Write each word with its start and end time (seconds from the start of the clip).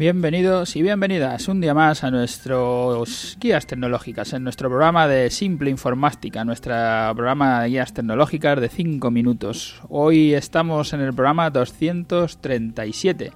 Bienvenidos 0.00 0.76
y 0.76 0.82
bienvenidas 0.82 1.46
un 1.48 1.60
día 1.60 1.74
más 1.74 2.04
a 2.04 2.10
nuestros 2.10 3.36
guías 3.38 3.66
tecnológicas, 3.66 4.32
en 4.32 4.42
nuestro 4.42 4.70
programa 4.70 5.06
de 5.06 5.28
Simple 5.28 5.68
Informática, 5.68 6.42
nuestro 6.42 6.72
programa 7.14 7.60
de 7.60 7.68
guías 7.68 7.92
tecnológicas 7.92 8.58
de 8.62 8.70
5 8.70 9.10
minutos. 9.10 9.82
Hoy 9.90 10.32
estamos 10.32 10.94
en 10.94 11.02
el 11.02 11.12
programa 11.12 11.50
237, 11.50 13.32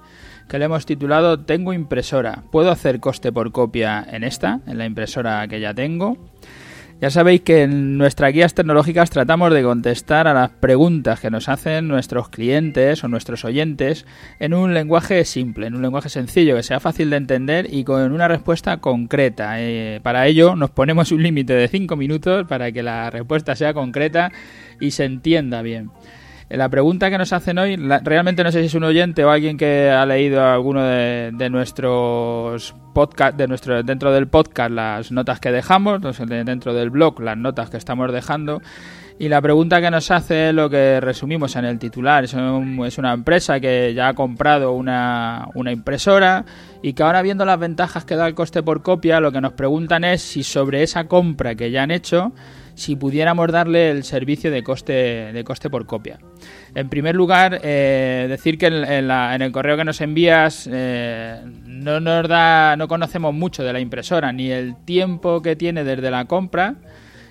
que 0.49 0.57
le 0.57 0.65
hemos 0.65 0.87
titulado 0.87 1.39
Tengo 1.39 1.71
impresora. 1.71 2.41
¿Puedo 2.51 2.71
hacer 2.71 2.99
coste 2.99 3.31
por 3.31 3.51
copia 3.51 4.03
en 4.09 4.23
esta, 4.23 4.61
en 4.65 4.79
la 4.79 4.87
impresora 4.87 5.47
que 5.47 5.59
ya 5.59 5.75
tengo? 5.75 6.17
Ya 7.01 7.09
sabéis 7.09 7.41
que 7.41 7.63
en 7.63 7.97
nuestras 7.97 8.31
guías 8.31 8.53
tecnológicas 8.53 9.09
tratamos 9.09 9.53
de 9.53 9.63
contestar 9.63 10.29
a 10.29 10.33
las 10.33 10.49
preguntas 10.49 11.19
que 11.19 11.29
nos 11.29 11.49
hacen 11.49 11.89
nuestros 11.89 12.29
clientes 12.29 13.03
o 13.03 13.09
nuestros 13.09 13.43
oyentes 13.43 14.05
en 14.39 14.53
un 14.53 14.73
lenguaje 14.73 15.25
simple, 15.25 15.67
en 15.67 15.75
un 15.75 15.81
lenguaje 15.81 16.07
sencillo, 16.07 16.55
que 16.55 16.63
sea 16.63 16.79
fácil 16.79 17.09
de 17.09 17.17
entender 17.17 17.67
y 17.69 17.83
con 17.83 18.13
una 18.13 18.29
respuesta 18.29 18.77
concreta. 18.77 19.59
Eh, 19.59 19.99
para 20.03 20.25
ello 20.25 20.55
nos 20.55 20.71
ponemos 20.71 21.11
un 21.11 21.21
límite 21.21 21.53
de 21.53 21.67
5 21.67 21.97
minutos 21.97 22.47
para 22.47 22.71
que 22.71 22.81
la 22.81 23.09
respuesta 23.09 23.57
sea 23.57 23.73
concreta 23.73 24.31
y 24.79 24.91
se 24.91 25.03
entienda 25.03 25.61
bien. 25.61 25.91
La 26.49 26.69
pregunta 26.69 27.09
que 27.09 27.17
nos 27.17 27.33
hacen 27.33 27.57
hoy, 27.57 27.75
realmente 28.03 28.43
no 28.43 28.51
sé 28.51 28.59
si 28.59 28.67
es 28.67 28.73
un 28.75 28.83
oyente 28.83 29.25
o 29.25 29.31
alguien 29.31 29.57
que 29.57 29.89
ha 29.89 30.05
leído 30.05 30.45
alguno 30.45 30.83
de, 30.83 31.49
nuestros 31.49 32.75
podcast, 32.93 33.35
de 33.35 33.47
nuestro, 33.47 33.81
dentro 33.81 34.11
del 34.11 34.27
podcast 34.27 34.69
las 34.69 35.11
notas 35.11 35.39
que 35.39 35.51
dejamos, 35.51 36.01
dentro 36.27 36.75
del 36.75 36.91
blog 36.91 37.19
las 37.19 37.35
notas 37.35 37.71
que 37.71 37.77
estamos 37.77 38.13
dejando. 38.13 38.61
Y 39.17 39.29
la 39.29 39.41
pregunta 39.41 39.79
que 39.79 39.89
nos 39.89 40.11
hace 40.11 40.49
es 40.49 40.53
lo 40.53 40.69
que 40.69 40.99
resumimos 40.99 41.55
en 41.55 41.65
el 41.65 41.79
titular. 41.79 42.25
Es, 42.25 42.33
una 42.33 43.13
empresa 43.13 43.59
que 43.61 43.93
ya 43.93 44.09
ha 44.09 44.13
comprado 44.13 44.73
una, 44.73 45.47
una, 45.55 45.71
impresora 45.71 46.43
y 46.81 46.93
que 46.93 47.03
ahora 47.03 47.21
viendo 47.21 47.45
las 47.45 47.57
ventajas 47.57 48.03
que 48.03 48.15
da 48.15 48.27
el 48.27 48.35
coste 48.35 48.61
por 48.61 48.81
copia, 48.81 49.21
lo 49.21 49.31
que 49.31 49.39
nos 49.39 49.53
preguntan 49.53 50.03
es 50.03 50.21
si 50.21 50.43
sobre 50.43 50.83
esa 50.83 51.07
compra 51.07 51.55
que 51.55 51.71
ya 51.71 51.83
han 51.83 51.91
hecho 51.91 52.33
si 52.75 52.97
pudiéramos 52.97 53.51
darle 53.51 53.89
el 53.89 54.03
servicio 54.03 54.51
de 54.51 54.61
coste, 54.61 55.31
de 55.31 55.43
coste 55.43 55.69
por 55.69 55.85
copia. 55.85 56.19
En 56.75 56.89
primer 56.89 57.15
lugar, 57.15 57.61
eh, 57.63 58.27
decir 58.29 58.57
que 58.57 58.67
en, 58.67 59.11
el 59.41 59.51
correo 59.51 59.77
que 59.77 59.85
nos 59.85 60.01
envías 60.01 60.69
eh, 60.71 61.41
no 61.65 62.01
nos 62.01 62.27
da, 62.27 62.75
no 62.75 62.87
conocemos 62.87 63.33
mucho 63.33 63.63
de 63.63 63.73
la 63.73 63.79
impresora, 63.79 64.31
ni 64.33 64.51
el 64.51 64.75
tiempo 64.83 65.41
que 65.41 65.55
tiene 65.55 65.85
desde 65.85 66.11
la 66.11 66.25
compra, 66.25 66.75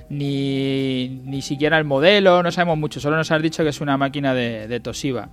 ni, 0.08 1.08
ni 1.24 1.42
siquiera 1.42 1.78
el 1.78 1.84
modelo, 1.84 2.42
no 2.42 2.50
sabemos 2.52 2.78
mucho, 2.78 3.00
solo 3.00 3.16
nos 3.16 3.30
has 3.30 3.42
dicho 3.42 3.62
que 3.62 3.70
es 3.70 3.80
una 3.80 3.97
máquina 3.97 4.34
de, 4.34 4.69
de 4.69 4.80
Toshiba. 4.80 5.28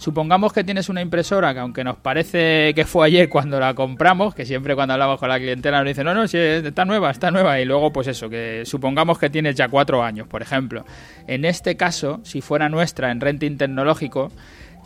Supongamos 0.00 0.54
que 0.54 0.64
tienes 0.64 0.88
una 0.88 1.02
impresora 1.02 1.52
que 1.52 1.60
aunque 1.60 1.84
nos 1.84 1.98
parece 1.98 2.72
que 2.74 2.86
fue 2.86 3.06
ayer 3.06 3.28
cuando 3.28 3.60
la 3.60 3.74
compramos, 3.74 4.34
que 4.34 4.46
siempre 4.46 4.74
cuando 4.74 4.94
hablamos 4.94 5.20
con 5.20 5.28
la 5.28 5.38
clientela 5.38 5.80
nos 5.80 5.88
dicen, 5.88 6.06
no, 6.06 6.14
no, 6.14 6.26
si 6.26 6.38
está 6.38 6.86
nueva, 6.86 7.10
está 7.10 7.30
nueva, 7.30 7.60
y 7.60 7.66
luego 7.66 7.92
pues 7.92 8.06
eso, 8.06 8.30
que 8.30 8.62
supongamos 8.64 9.18
que 9.18 9.28
tienes 9.28 9.56
ya 9.56 9.68
cuatro 9.68 10.02
años, 10.02 10.26
por 10.26 10.40
ejemplo. 10.40 10.86
En 11.26 11.44
este 11.44 11.76
caso, 11.76 12.20
si 12.22 12.40
fuera 12.40 12.70
nuestra 12.70 13.10
en 13.10 13.20
renting 13.20 13.58
tecnológico, 13.58 14.32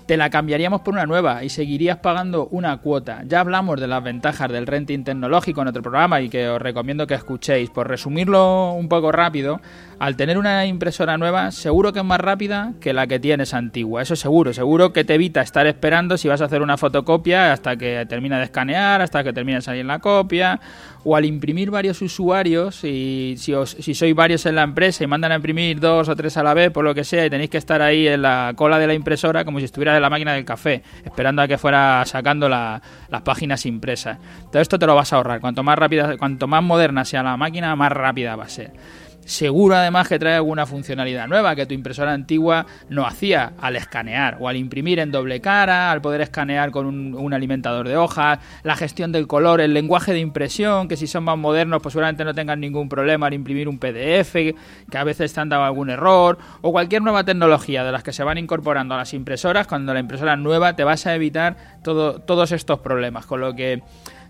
te 0.07 0.17
la 0.17 0.29
cambiaríamos 0.31 0.83
por 0.83 0.95
una 0.95 1.07
nueva 1.07 1.45
y 1.45 1.49
seguirías 1.49 1.99
pagando 1.99 2.49
una 2.51 2.77
cuota. 2.79 3.23
Ya 3.27 3.41
hablamos 3.41 3.81
de 3.81 3.87
las 3.87 4.03
ventajas 4.03 4.51
del 4.51 4.67
renting 4.67 5.05
tecnológico 5.05 5.63
en 5.63 5.69
otro 5.69 5.83
programa 5.83 6.21
y 6.21 6.29
que 6.29 6.49
os 6.49 6.61
recomiendo 6.61 7.07
que 7.07 7.15
escuchéis. 7.15 7.71
Por 7.71 7.89
resumirlo 7.89 8.73
un 8.73 8.89
poco 8.89 9.13
rápido, 9.13 9.61
al 9.99 10.17
tener 10.17 10.37
una 10.37 10.67
impresora 10.67 11.17
nueva, 11.17 11.51
seguro 11.51 11.93
que 11.93 12.01
es 12.01 12.05
más 12.05 12.21
rápida 12.21 12.73
que 12.81 12.93
la 12.93 13.07
que 13.07 13.19
tienes 13.19 13.55
antigua. 13.55 14.03
Eso 14.03 14.17
seguro, 14.17 14.53
seguro 14.53 14.93
que 14.93 15.05
te 15.05 15.15
evita 15.15 15.41
estar 15.41 15.67
esperando 15.67 16.19
si 16.19 16.29
vas 16.29 16.43
a 16.43 16.47
hacer 16.47 16.61
una 16.61 16.77
fotocopia 16.77 17.53
hasta 17.53 17.77
que 17.77 18.05
termina 18.07 18.39
de 18.39 18.45
escanear, 18.45 19.01
hasta 19.01 19.25
que 19.25 19.33
termine 19.33 19.59
de 19.59 19.63
salir 19.63 19.85
la 19.87 20.01
copia, 20.01 20.61
o 21.05 21.17
al 21.17 21.25
imprimir 21.25 21.71
varios 21.71 22.01
usuarios, 22.03 22.83
y 22.85 23.35
si, 23.39 23.53
os, 23.55 23.71
si 23.71 23.95
sois 23.95 24.15
varios 24.15 24.47
en 24.47 24.57
la 24.57 24.63
empresa 24.63 25.05
y 25.05 25.07
mandan 25.07 25.33
a 25.33 25.37
imprimir 25.37 25.81
dos 25.81 26.09
o 26.09 26.17
tres 26.17 26.37
a 26.37 26.43
la 26.43 26.55
vez, 26.55 26.71
por 26.71 26.85
lo 26.85 26.95
que 26.95 27.05
sea, 27.05 27.27
y 27.27 27.31
tenéis 27.31 27.51
que 27.51 27.59
estar 27.59 27.83
ahí 27.83 28.09
en 28.09 28.23
la 28.23 28.53
cola 28.57 28.79
de 28.79 28.87
la 28.87 28.95
impresora 28.95 29.45
como 29.45 29.59
si 29.59 29.67
estuviera 29.67 29.94
de 29.95 30.01
la 30.01 30.11
máquina 30.11 30.33
del 30.33 30.45
café, 30.45 30.83
esperando 31.05 31.43
a 31.43 31.49
que 31.49 31.59
fuera 31.59 32.05
sacando 32.07 32.49
las 32.49 32.81
páginas 33.25 33.65
impresas. 33.67 34.19
Todo 34.51 34.61
esto 34.61 34.79
te 34.79 34.87
lo 34.87 34.95
vas 34.95 35.13
a 35.13 35.17
ahorrar. 35.17 35.41
Cuanto 35.41 35.63
más 35.63 35.79
rápida, 35.79 36.17
cuanto 36.17 36.47
más 36.47 36.63
moderna 36.63 37.05
sea 37.05 37.23
la 37.23 37.37
máquina, 37.37 37.75
más 37.77 37.93
rápida 37.93 38.37
va 38.37 38.45
a 38.45 38.49
ser. 38.49 38.73
Seguro 39.25 39.75
además 39.75 40.09
que 40.09 40.19
trae 40.19 40.35
alguna 40.35 40.67
funcionalidad 40.67 41.27
nueva 41.29 41.57
que 41.57 41.65
tu 41.65 41.73
impresora 41.73 42.13
antigua 42.13 42.67
no 42.91 43.07
hacía 43.07 43.53
al 43.59 43.77
escanear 43.77 44.37
o 44.39 44.49
al 44.49 44.57
imprimir 44.57 44.99
en 44.99 45.11
doble 45.11 45.41
cara, 45.41 45.91
al 45.91 46.03
poder 46.03 46.21
escanear 46.21 46.71
con 46.71 46.87
un, 46.87 47.35
alimentador 47.35 47.89
de 47.89 47.97
hojas, 47.97 48.39
la 48.63 48.77
gestión 48.77 49.11
del 49.11 49.27
color, 49.27 49.61
el 49.61 49.75
lenguaje 49.75 50.13
de 50.13 50.21
impresión, 50.21 50.89
que 50.89 50.97
si 50.97 51.07
son 51.07 51.25
más 51.25 51.39
modernos 51.39 51.83
pues 51.83 51.95
seguramente 51.95 52.25
no 52.25 52.35
tengan 52.35 52.61
ningún 52.61 52.89
problema 52.89 53.27
al 53.27 53.35
imprimir 53.35 53.69
un 53.69 53.79
PDF, 53.79 54.33
que 54.33 54.99
a 54.99 55.05
veces 55.05 55.33
te 55.33 55.41
han 55.41 55.49
dado 55.49 55.65
algún 55.65 55.91
error, 55.91 56.39
o 56.61 56.71
cualquier 56.71 57.03
nueva 57.03 57.25
tecnología 57.25 57.83
de 57.83 57.93
las 57.93 58.03
que 58.03 58.13
se 58.13 58.23
van 58.23 58.39
incorporando 58.39 58.95
a 58.95 58.99
las 58.99 59.15
impresoras, 59.15 59.67
cuando 59.67 59.95
la 59.95 60.01
impresora 60.01 60.35
es 60.35 60.39
nueva 60.39 60.77
te 60.77 60.85
vas 60.85 61.07
a 61.07 61.15
evitar 61.15 61.57
todo, 61.83 62.21
todos 62.21 62.53
estos 62.53 62.81
problemas, 62.81 63.27
con 63.27 63.41
lo 63.41 63.55
que 63.55 63.83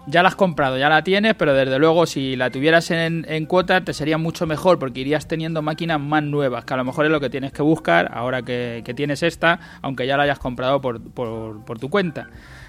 ya 0.06 0.22
la 0.22 0.28
has 0.28 0.34
comprado, 0.34 0.76
ya 0.76 0.88
la 0.88 1.02
tienes, 1.02 1.34
pero 1.34 1.54
desde 1.54 1.78
luego 1.78 2.06
si 2.06 2.36
la 2.36 2.50
tuvieras 2.50 2.90
en, 2.90 3.46
cuota 3.46 3.82
te 3.82 3.94
sería 3.94 4.18
mucho 4.18 4.46
mejor 4.46 4.78
porque 4.78 5.00
irías 5.00 5.26
teniendo 5.26 5.62
máquinas 5.62 6.00
más 6.00 6.22
nuevas, 6.22 6.64
que 6.64 6.74
a 6.74 6.76
lo 6.76 6.84
mejor 6.84 7.06
es 7.06 7.10
lo 7.10 7.20
que 7.20 7.30
tienes 7.30 7.52
que 7.52 7.62
buscar 7.62 8.10
ahora 8.12 8.42
que, 8.42 8.92
tienes 8.94 9.22
esta, 9.22 9.60
aunque 9.82 10.06
ya 10.06 10.16
la 10.16 10.24
hayas 10.24 10.38
comprado 10.38 10.80
por, 10.80 11.00
por, 11.00 11.78
tu 11.78 11.88
cuenta. 11.88 12.28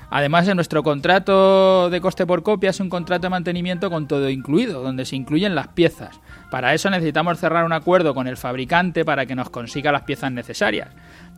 Además, 0.09 0.47
en 0.47 0.56
nuestro 0.56 0.84
contrato 0.84 1.90
de 1.90 2.00
coste 2.00 2.25
por 2.25 2.44
copia 2.44 2.69
es 2.69 2.79
un 2.79 2.90
contrato 2.90 3.23
de 3.23 3.29
mantenimiento 3.29 3.90
con 3.90 4.07
todo 4.07 4.29
incluido, 4.29 4.81
donde 4.84 5.03
se 5.03 5.16
incluyen 5.16 5.56
las 5.56 5.69
piezas. 5.69 6.19
Para 6.52 6.73
eso 6.73 6.90
necesitamos 6.90 7.40
cerrar 7.40 7.66
un 7.66 7.73
acuerdo 7.73 8.13
con 8.13 8.28
el 8.28 8.38
fabricante 8.38 9.03
para 9.03 9.25
que 9.25 9.35
nos 9.35 9.50
consiga 9.50 9.91
las 9.91 10.03
piezas 10.03 10.31
necesarias 10.31 10.90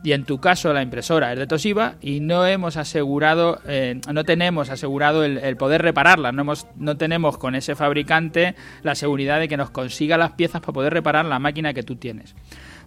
y 0.02 0.12
en 0.12 0.24
tu 0.24 0.38
caso 0.38 0.72
la 0.72 0.82
impresora 0.82 1.32
es 1.32 1.38
de 1.38 1.46
Toshiba 1.46 1.94
y 2.00 2.20
no 2.20 2.46
hemos 2.46 2.76
asegurado, 2.76 3.60
eh, 3.66 4.00
no 4.12 4.24
tenemos 4.24 4.70
asegurado 4.70 5.24
el, 5.24 5.56
poder 5.56 5.82
repararla, 5.82 6.32
no, 6.32 6.42
hemos, 6.42 6.66
no 6.76 6.96
tenemos 6.96 7.38
con 7.38 7.54
ese 7.54 7.74
fabricante 7.74 8.54
la 8.82 8.94
seguridad 8.94 9.40
de 9.40 9.48
que 9.48 9.56
nos 9.56 9.70
consiga 9.70 10.16
las 10.16 10.32
piezas 10.32 10.60
para 10.60 10.72
poder 10.72 10.92
reparar 10.92 11.24
la 11.24 11.38
máquina 11.38 11.74
que 11.74 11.82
tú 11.82 11.96
tienes. 11.96 12.34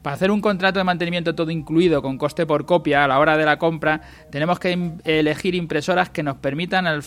Para 0.01 0.15
hacer 0.15 0.31
un 0.31 0.41
contrato 0.41 0.79
de 0.79 0.83
mantenimiento 0.83 1.35
todo 1.35 1.51
incluido 1.51 2.01
con 2.01 2.17
coste 2.17 2.47
por 2.47 2.65
copia 2.65 3.03
a 3.03 3.07
la 3.07 3.19
hora 3.19 3.37
de 3.37 3.45
la 3.45 3.59
compra, 3.59 4.01
tenemos 4.31 4.57
que 4.57 4.93
elegir 5.03 5.53
impresoras 5.53 6.09
que 6.09 6.23
nos 6.23 6.37
permitan 6.37 6.87
al 6.87 7.03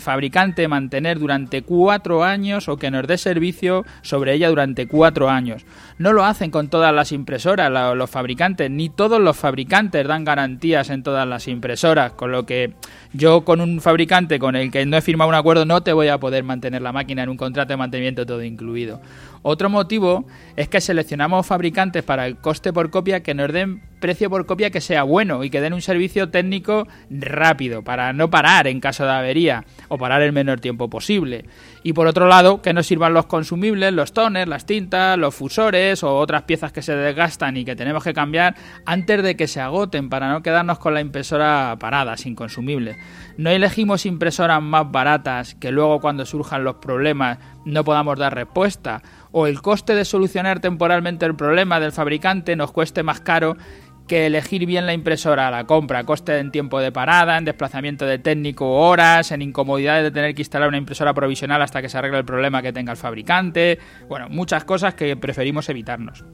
fabricante 0.00 0.66
mantener 0.66 1.20
durante 1.20 1.62
cuatro 1.62 2.24
años 2.24 2.68
o 2.68 2.78
que 2.78 2.90
nos 2.90 3.06
dé 3.06 3.16
servicio 3.16 3.84
sobre 4.02 4.34
ella 4.34 4.48
durante 4.48 4.88
cuatro 4.88 5.30
años. 5.30 5.64
No 5.98 6.12
lo 6.12 6.24
hacen 6.24 6.50
con 6.50 6.68
todas 6.68 6.92
las 6.92 7.12
impresoras 7.12 7.70
los 7.96 8.10
fabricantes, 8.10 8.72
ni 8.72 8.88
todos 8.88 9.20
los 9.20 9.36
fabricantes 9.36 10.04
dan 10.04 10.24
garantías 10.24 10.90
en 10.90 11.04
todas 11.04 11.28
las 11.28 11.46
impresoras, 11.46 12.12
con 12.12 12.32
lo 12.32 12.44
que 12.44 12.72
yo 13.12 13.44
con 13.44 13.60
un 13.60 13.80
fabricante 13.80 14.40
con 14.40 14.56
el 14.56 14.72
que 14.72 14.84
no 14.84 14.96
he 14.96 15.00
firmado 15.00 15.28
un 15.28 15.36
acuerdo 15.36 15.64
no 15.64 15.84
te 15.84 15.92
voy 15.92 16.08
a 16.08 16.18
poder 16.18 16.42
mantener 16.42 16.82
la 16.82 16.90
máquina 16.90 17.22
en 17.22 17.28
un 17.28 17.36
contrato 17.36 17.72
de 17.72 17.76
mantenimiento 17.76 18.26
todo 18.26 18.42
incluido. 18.42 19.00
Otro 19.42 19.70
motivo 19.70 20.26
es 20.56 20.68
que 20.68 20.80
seleccionamos 20.80 21.46
fabricantes 21.46 22.02
para 22.02 22.15
el 22.24 22.38
coste 22.38 22.72
por 22.72 22.88
copia 22.90 23.22
que 23.22 23.34
nos 23.34 23.52
den 23.52 23.82
precio 24.00 24.30
por 24.30 24.46
copia 24.46 24.70
que 24.70 24.80
sea 24.80 25.02
bueno 25.02 25.42
y 25.42 25.50
que 25.50 25.60
den 25.60 25.72
un 25.72 25.82
servicio 25.82 26.28
técnico 26.28 26.86
rápido 27.10 27.82
para 27.82 28.12
no 28.12 28.30
parar 28.30 28.66
en 28.66 28.80
caso 28.80 29.04
de 29.04 29.10
avería 29.10 29.64
o 29.88 29.98
parar 29.98 30.22
el 30.22 30.32
menor 30.32 30.60
tiempo 30.60 30.88
posible. 30.88 31.44
Y 31.82 31.92
por 31.92 32.06
otro 32.06 32.26
lado, 32.26 32.62
que 32.62 32.72
nos 32.72 32.86
sirvan 32.86 33.14
los 33.14 33.26
consumibles, 33.26 33.92
los 33.92 34.12
toners, 34.12 34.48
las 34.48 34.66
tintas, 34.66 35.18
los 35.18 35.34
fusores 35.34 36.02
o 36.02 36.16
otras 36.16 36.42
piezas 36.42 36.72
que 36.72 36.82
se 36.82 36.94
desgastan 36.94 37.56
y 37.56 37.64
que 37.64 37.76
tenemos 37.76 38.04
que 38.04 38.14
cambiar 38.14 38.54
antes 38.84 39.22
de 39.22 39.36
que 39.36 39.48
se 39.48 39.60
agoten 39.60 40.08
para 40.08 40.30
no 40.30 40.42
quedarnos 40.42 40.78
con 40.78 40.94
la 40.94 41.00
impresora 41.00 41.76
parada, 41.78 42.16
sin 42.16 42.34
consumibles. 42.34 42.96
No 43.36 43.50
elegimos 43.50 44.06
impresoras 44.06 44.62
más 44.62 44.90
baratas 44.90 45.54
que 45.54 45.70
luego 45.70 46.00
cuando 46.00 46.26
surjan 46.26 46.64
los 46.64 46.76
problemas 46.76 47.38
no 47.66 47.84
podamos 47.84 48.18
dar 48.18 48.34
respuesta 48.34 49.02
o 49.32 49.46
el 49.46 49.60
coste 49.60 49.94
de 49.94 50.06
solucionar 50.06 50.60
temporalmente 50.60 51.26
el 51.26 51.34
problema 51.34 51.80
del 51.80 51.92
fabricante 51.92 52.56
nos 52.56 52.72
cueste 52.72 53.02
más 53.02 53.20
caro 53.20 53.56
que 54.06 54.26
elegir 54.26 54.66
bien 54.66 54.86
la 54.86 54.92
impresora 54.92 55.48
a 55.48 55.50
la 55.50 55.64
compra, 55.64 56.04
coste 56.04 56.38
en 56.38 56.52
tiempo 56.52 56.78
de 56.78 56.92
parada, 56.92 57.36
en 57.36 57.44
desplazamiento 57.44 58.06
de 58.06 58.20
técnico 58.20 58.70
horas, 58.70 59.32
en 59.32 59.42
incomodidades 59.42 60.04
de 60.04 60.12
tener 60.12 60.32
que 60.34 60.42
instalar 60.42 60.68
una 60.68 60.78
impresora 60.78 61.12
provisional 61.12 61.60
hasta 61.60 61.82
que 61.82 61.88
se 61.88 61.98
arregle 61.98 62.18
el 62.18 62.24
problema 62.24 62.62
que 62.62 62.72
tenga 62.72 62.92
el 62.92 62.98
fabricante, 62.98 63.80
bueno, 64.08 64.28
muchas 64.28 64.64
cosas 64.64 64.94
que 64.94 65.16
preferimos 65.16 65.68
evitarnos. 65.68 66.24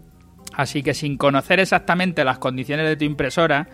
Así 0.55 0.83
que 0.83 0.93
sin 0.93 1.17
conocer 1.17 1.61
exactamente 1.61 2.25
las 2.25 2.39
condiciones 2.39 2.87
de 2.87 2.97
tu 2.97 3.05
impresora, 3.07 3.69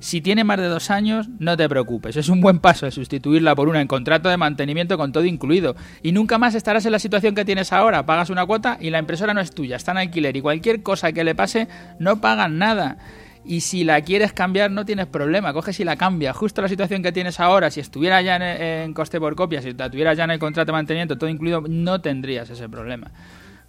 si 0.00 0.20
tiene 0.20 0.44
más 0.44 0.58
de 0.58 0.66
dos 0.66 0.90
años, 0.90 1.28
no 1.38 1.56
te 1.56 1.68
preocupes. 1.68 2.16
Es 2.16 2.28
un 2.28 2.40
buen 2.40 2.60
paso 2.60 2.90
sustituirla 2.90 3.54
por 3.54 3.68
una 3.68 3.80
en 3.80 3.88
contrato 3.88 4.28
de 4.28 4.36
mantenimiento 4.36 4.96
con 4.96 5.12
todo 5.12 5.24
incluido. 5.24 5.76
Y 6.02 6.12
nunca 6.12 6.38
más 6.38 6.54
estarás 6.54 6.86
en 6.86 6.92
la 6.92 6.98
situación 6.98 7.34
que 7.34 7.44
tienes 7.44 7.72
ahora. 7.72 8.06
Pagas 8.06 8.30
una 8.30 8.46
cuota 8.46 8.78
y 8.80 8.90
la 8.90 8.98
impresora 8.98 9.34
no 9.34 9.40
es 9.40 9.50
tuya, 9.52 9.76
está 9.76 9.92
en 9.92 9.98
alquiler 9.98 10.36
y 10.36 10.40
cualquier 10.40 10.82
cosa 10.82 11.12
que 11.12 11.24
le 11.24 11.34
pase 11.34 11.68
no 11.98 12.20
pagan 12.20 12.58
nada. 12.58 12.98
y 13.44 13.62
si 13.62 13.82
la 13.82 14.02
quieres 14.02 14.34
cambiar 14.34 14.70
no 14.70 14.84
tienes 14.84 15.06
problema, 15.06 15.54
coges 15.54 15.80
y 15.80 15.84
la 15.84 15.96
cambias. 15.96 16.36
Justo 16.36 16.60
la 16.60 16.68
situación 16.68 17.02
que 17.02 17.12
tienes 17.12 17.40
ahora, 17.40 17.70
si 17.70 17.80
estuviera 17.80 18.20
ya 18.20 18.36
en, 18.36 18.92
coste 18.92 19.18
por 19.18 19.34
copia, 19.36 19.62
si 19.62 19.72
la 19.72 19.88
tuvieras 19.88 20.18
ya 20.18 20.24
en 20.24 20.32
el 20.32 20.38
contrato 20.38 20.66
de 20.66 20.76
mantenimiento, 20.76 21.16
todo 21.16 21.30
incluido, 21.30 21.62
no 21.66 22.00
tendrías 22.02 22.50
ese 22.50 22.68
problema. 22.68 23.10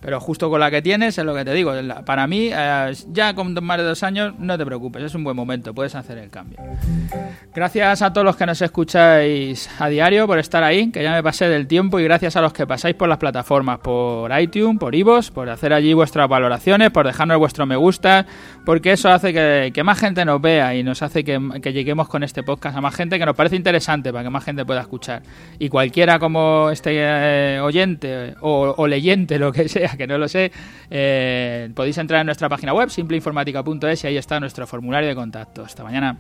Pero 0.02 0.20
justo 0.20 0.50
con 0.50 0.60
la 0.60 0.72
que 0.72 0.82
tienes, 0.82 1.18
es 1.18 1.26
lo 1.26 1.36
que 1.36 1.44
te 1.44 1.54
digo. 1.54 1.74
Para 2.06 2.26
mí, 2.26 2.50
eh, 2.54 2.94
ya 3.12 3.34
con 3.34 3.54
más 3.64 3.78
de 3.78 3.84
dos 3.84 4.02
años, 4.04 4.34
no 4.40 4.58
te 4.58 4.66
preocupes, 4.66 5.04
es 5.04 5.16
un 5.16 5.24
buen 5.24 5.36
momento, 5.36 5.74
puedes 5.74 5.96
hacer 5.96 6.18
el 6.18 6.30
cambio. 6.30 6.58
Gracias 7.54 8.02
a 8.02 8.14
todos 8.14 8.24
los 8.24 8.36
que 8.36 8.46
nos 8.46 8.62
escucháis 8.62 9.70
a 9.80 9.90
diario 9.90 10.26
por 10.28 10.40
estar 10.40 10.64
ahí, 10.64 10.92
que 10.92 11.04
ya 11.04 11.12
me 11.14 11.24
pasé 11.24 11.50
del 11.50 11.68
tiempo, 11.68 12.00
y 12.00 12.04
gracias 12.04 12.36
a 12.36 12.42
los 12.42 12.54
que 12.54 12.66
pasáis 12.66 12.96
por 12.96 13.10
las 13.10 13.18
plataformas, 13.18 13.80
por 13.80 14.32
iTunes, 14.40 14.80
por 14.80 14.96
iVoox, 14.96 15.32
por 15.32 15.50
hacer 15.50 15.74
allí 15.74 15.94
vuestras 15.94 16.30
valoraciones, 16.30 16.92
por 16.92 17.06
dejarnos 17.06 17.38
vuestro 17.38 17.66
me 17.66 17.76
gusta, 17.76 18.26
porque 18.66 18.94
eso 18.94 19.10
hace 19.10 19.34
que, 19.34 19.84
más 19.84 20.00
gente 20.00 20.24
nos 20.26 20.42
vea 20.42 20.76
y 20.76 20.84
nos 20.84 21.02
hace 21.02 21.24
que, 21.24 21.40
lleguemos 21.74 22.08
con 22.08 22.24
este 22.24 22.44
podcast 22.44 22.78
a 22.78 22.82
más 22.82 22.96
gente 22.96 23.20
que 23.20 23.26
nos 23.26 23.36
parece 23.36 23.56
interesante 23.56 24.12
para 24.12 24.24
que 24.24 24.30
más 24.30 24.44
gente 24.44 24.66
pueda 24.66 24.82
escuchar. 24.82 25.24
Y 25.58 25.70
cualquiera 25.70 26.20
como 26.20 26.70
este 26.70 26.92
eh, 26.94 27.60
oyente 27.62 28.36
o, 28.42 28.88
leyente, 28.88 29.40
lo 29.40 29.52
que 29.52 29.68
que 29.98 30.08
no 30.08 30.18
lo 30.18 30.28
sé, 30.28 30.52
eh, 30.90 31.70
podéis 31.76 31.98
entrar 31.98 32.22
en 32.22 32.26
nuestra 32.26 32.50
página 32.50 32.74
web, 32.74 32.90
simpleinformática.es, 32.90 34.04
y 34.04 34.08
ahí 34.08 34.18
está 34.18 34.40
nuestro 34.40 34.66
formulario 34.68 35.10
de 35.10 35.16
contacto. 35.16 35.64
Hasta 35.64 35.84
mañana. 35.84 36.18